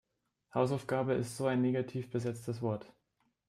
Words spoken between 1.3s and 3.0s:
so ein negativ besetztes Wort.